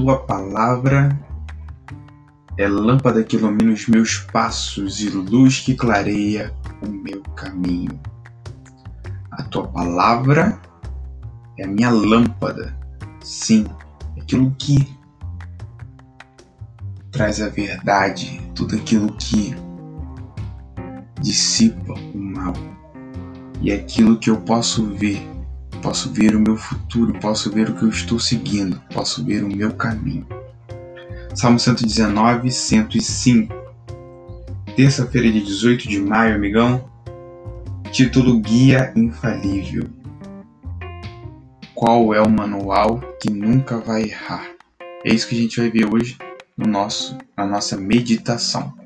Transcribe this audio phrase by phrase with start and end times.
[0.00, 1.10] Tua palavra
[2.56, 8.00] é lâmpada que ilumina os meus passos e luz que clareia o meu caminho.
[9.30, 10.58] A tua palavra
[11.58, 12.74] é a minha lâmpada,
[13.20, 13.66] sim,
[14.18, 14.88] aquilo que
[17.12, 19.54] traz a verdade, tudo aquilo que
[21.20, 22.54] dissipa o mal
[23.60, 25.20] e aquilo que eu posso ver
[25.82, 29.48] Posso ver o meu futuro, posso ver o que eu estou seguindo, posso ver o
[29.48, 30.26] meu caminho.
[31.34, 33.54] Salmo 119, 105.
[34.76, 36.84] Terça-feira de 18 de maio, amigão.
[37.90, 39.88] Título Guia Infalível.
[41.74, 44.50] Qual é o manual que nunca vai errar?
[45.02, 46.18] É isso que a gente vai ver hoje
[46.56, 48.79] no nosso, na nossa meditação.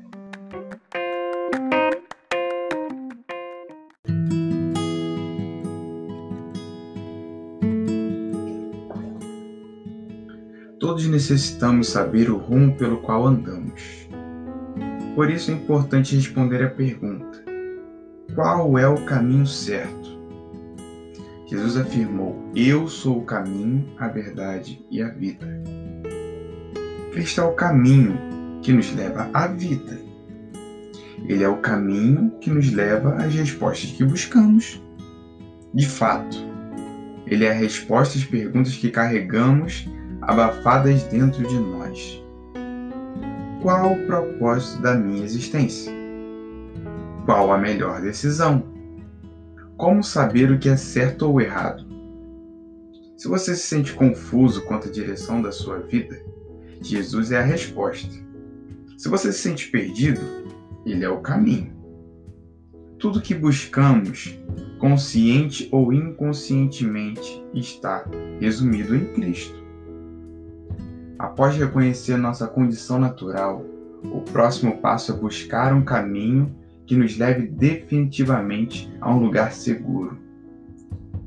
[10.95, 14.07] Todos necessitamos saber o rumo pelo qual andamos.
[15.13, 17.43] Por isso é importante responder a pergunta:
[18.33, 20.17] qual é o caminho certo?
[21.47, 25.45] Jesus afirmou: Eu sou o caminho, a verdade e a vida.
[27.11, 28.17] Cristo é o caminho
[28.61, 29.99] que nos leva à vida.
[31.27, 34.81] Ele é o caminho que nos leva às respostas que buscamos.
[35.73, 36.37] De fato,
[37.27, 39.89] ele é a resposta às perguntas que carregamos
[40.27, 42.23] abafadas dentro de nós.
[43.61, 45.91] Qual o propósito da minha existência?
[47.25, 48.63] Qual a melhor decisão?
[49.77, 51.85] Como saber o que é certo ou errado?
[53.17, 56.21] Se você se sente confuso quanto à direção da sua vida,
[56.81, 58.13] Jesus é a resposta.
[58.97, 60.21] Se você se sente perdido,
[60.85, 61.73] Ele é o caminho.
[62.99, 64.37] Tudo que buscamos,
[64.79, 68.05] consciente ou inconscientemente, está
[68.39, 69.64] resumido em Cristo.
[71.25, 73.65] Após reconhecer nossa condição natural,
[74.03, 76.55] o próximo passo é buscar um caminho
[76.85, 80.19] que nos leve definitivamente a um lugar seguro.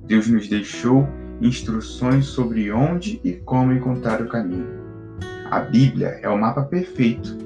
[0.07, 1.05] Deus nos deixou
[1.41, 4.69] instruções sobre onde e como encontrar o caminho.
[5.51, 7.37] A Bíblia é o mapa perfeito.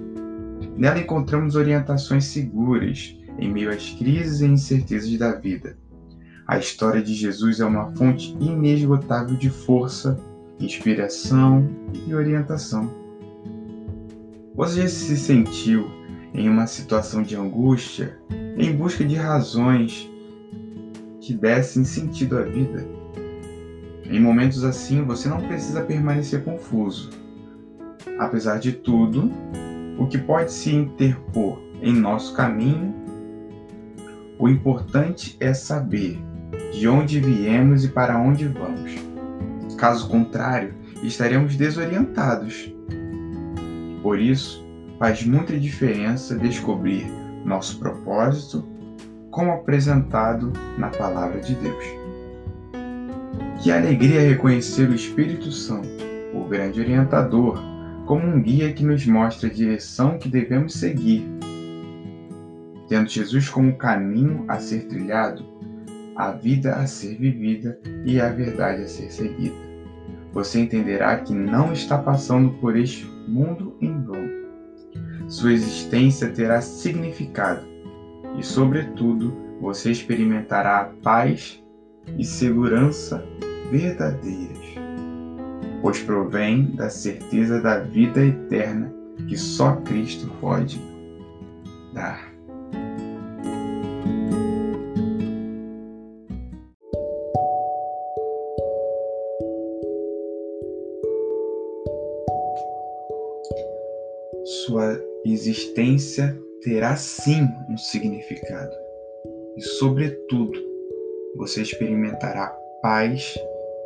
[0.76, 5.78] Nela encontramos orientações seguras em meio às crises e incertezas da vida.
[6.46, 10.20] A história de Jesus é uma fonte inesgotável de força
[10.64, 11.68] inspiração
[12.06, 12.90] e orientação.
[14.54, 15.90] Você já se sentiu
[16.34, 18.18] em uma situação de angústia
[18.56, 20.08] em busca de razões
[21.20, 22.86] que dessem sentido à vida?
[24.04, 27.10] Em momentos assim, você não precisa permanecer confuso.
[28.18, 29.32] Apesar de tudo,
[29.98, 32.94] o que pode se interpor em nosso caminho,
[34.38, 36.18] o importante é saber
[36.72, 39.11] de onde viemos e para onde vamos.
[39.82, 40.72] Caso contrário,
[41.02, 42.72] estaremos desorientados.
[44.00, 44.64] Por isso,
[44.96, 47.04] faz muita diferença descobrir
[47.44, 48.64] nosso propósito
[49.32, 51.84] como apresentado na Palavra de Deus.
[53.60, 55.88] Que alegria reconhecer o Espírito Santo,
[56.32, 57.60] o grande orientador,
[58.06, 61.26] como um guia que nos mostra a direção que devemos seguir.
[62.88, 65.44] Tendo Jesus como caminho a ser trilhado,
[66.14, 69.71] a vida a ser vivida e a verdade a ser seguida
[70.32, 74.30] você entenderá que não está passando por este mundo em vão.
[75.28, 77.62] Sua existência terá significado
[78.38, 81.62] e, sobretudo, você experimentará paz
[82.18, 83.24] e segurança
[83.70, 84.74] verdadeiras,
[85.80, 88.92] pois provém da certeza da vida eterna
[89.28, 90.80] que só Cristo pode
[91.92, 92.31] dar.
[104.66, 108.72] Sua existência terá sim um significado.
[109.56, 110.58] E, sobretudo,
[111.36, 112.48] você experimentará
[112.82, 113.34] paz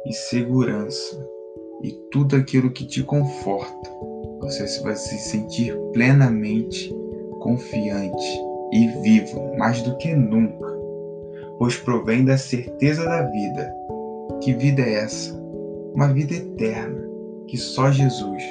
[0.06, 1.28] e segurança
[1.82, 3.90] e tudo aquilo que te conforta
[4.40, 6.94] você vai se sentir plenamente
[7.40, 8.40] confiante
[8.72, 10.66] e vivo mais do que nunca,
[11.58, 13.74] pois provém da certeza da vida.
[14.42, 15.34] Que vida é essa?
[15.94, 17.04] Uma vida eterna
[17.48, 18.42] que só Jesus,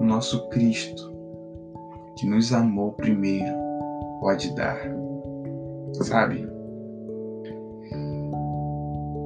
[0.00, 1.11] nosso Cristo,
[2.16, 3.52] que nos amou primeiro,
[4.20, 4.78] pode dar.
[5.92, 6.46] Sabe?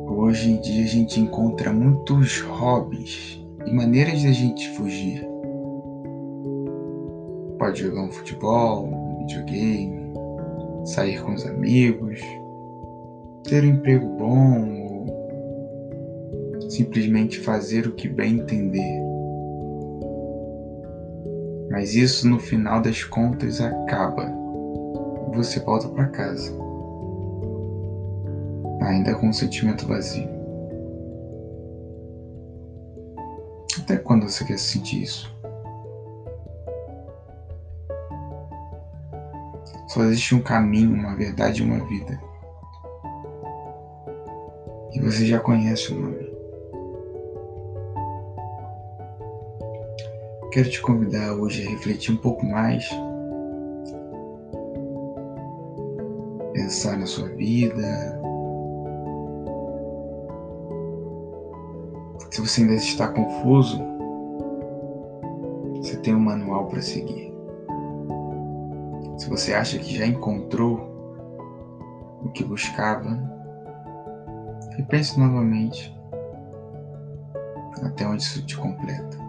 [0.08, 5.26] Hoje em dia a gente encontra muitos hobbies e maneiras de a gente fugir.
[7.58, 10.14] Pode jogar um futebol, um videogame,
[10.84, 12.20] sair com os amigos,
[13.44, 19.05] ter um emprego bom ou simplesmente fazer o que bem entender.
[21.76, 24.32] Mas isso no final das contas acaba
[25.34, 26.50] você volta para casa,
[28.80, 30.26] ainda com um sentimento vazio.
[33.78, 35.30] Até quando você quer sentir isso?
[39.88, 42.18] Só existe um caminho, uma verdade e uma vida.
[44.94, 46.25] E você já conhece o nome.
[50.56, 52.88] Quero te convidar hoje a refletir um pouco mais,
[56.54, 58.18] pensar na sua vida.
[62.30, 63.78] Se você ainda está confuso,
[65.74, 67.30] você tem um manual para seguir.
[69.18, 70.80] Se você acha que já encontrou
[72.24, 73.20] o que buscava,
[74.74, 75.94] repense novamente
[77.82, 79.25] até onde isso te completa.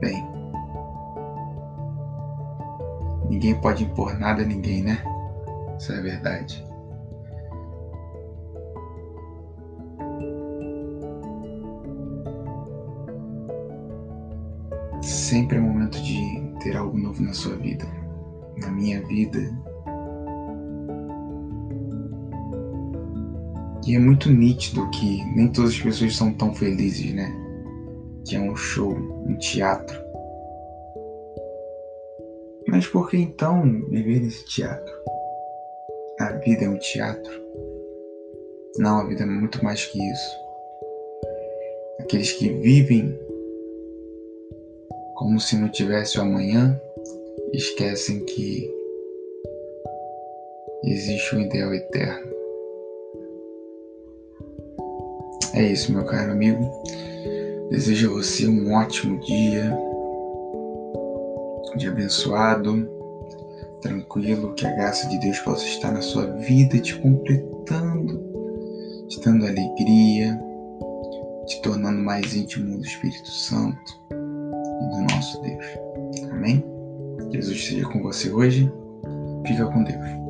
[0.00, 0.26] Bem,
[3.28, 5.02] ninguém pode impor nada a ninguém, né?
[5.78, 6.66] Isso é verdade.
[15.02, 17.86] Sempre é momento de ter algo novo na sua vida,
[18.58, 19.38] na minha vida.
[23.86, 27.49] E é muito nítido que nem todas as pessoas são tão felizes, né?
[28.26, 29.98] Que é um show, um teatro.
[32.68, 34.94] Mas por que então viver nesse teatro?
[36.20, 37.32] A vida é um teatro?
[38.78, 40.36] Não, a vida é muito mais que isso.
[42.00, 43.18] Aqueles que vivem
[45.20, 46.80] como se não tivesse o amanhã,
[47.52, 48.74] esquecem que
[50.82, 52.32] existe um ideal eterno.
[55.54, 56.64] É isso, meu caro amigo.
[57.70, 59.72] Desejo a você um ótimo dia,
[61.72, 62.88] um dia abençoado,
[63.80, 68.20] tranquilo, que a graça de Deus possa estar na sua vida, te completando,
[69.08, 70.36] te dando alegria,
[71.46, 75.64] te tornando mais íntimo do Espírito Santo e do nosso Deus.
[76.32, 76.64] Amém?
[77.30, 78.70] Jesus esteja com você hoje.
[79.46, 80.29] Fica com Deus.